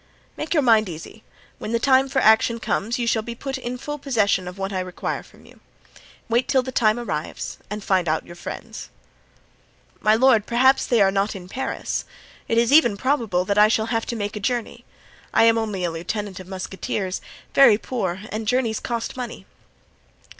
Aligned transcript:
"Make 0.35 0.55
your 0.55 0.63
mind 0.63 0.89
easy; 0.89 1.23
when 1.59 1.73
the 1.73 1.79
time 1.79 2.09
for 2.09 2.17
action 2.23 2.59
comes 2.59 2.97
you 2.97 3.05
shall 3.05 3.21
be 3.21 3.35
put 3.35 3.59
in 3.59 3.77
full 3.77 3.99
possession 3.99 4.47
of 4.47 4.57
what 4.57 4.73
I 4.73 4.79
require 4.79 5.21
from 5.21 5.45
you; 5.45 5.59
wait 6.27 6.47
till 6.47 6.63
that 6.63 6.73
time 6.73 6.97
arrives 6.99 7.59
and 7.69 7.83
find 7.83 8.09
out 8.09 8.25
your 8.25 8.35
friends." 8.35 8.89
"My 9.99 10.15
lord, 10.15 10.47
perhaps 10.47 10.87
they 10.87 11.03
are 11.03 11.11
not 11.11 11.35
in 11.35 11.47
Paris. 11.47 12.03
It 12.47 12.57
is 12.57 12.73
even 12.73 12.97
probable 12.97 13.45
that 13.45 13.59
I 13.59 13.67
shall 13.67 13.85
have 13.93 14.07
to 14.07 14.15
make 14.15 14.35
a 14.35 14.39
journey. 14.39 14.85
I 15.35 15.43
am 15.43 15.59
only 15.59 15.83
a 15.83 15.91
lieutenant 15.91 16.39
of 16.39 16.47
musketeers, 16.47 17.21
very 17.53 17.77
poor, 17.77 18.21
and 18.31 18.47
journeys 18.47 18.79
cost 18.79 19.15
money. 19.15 19.45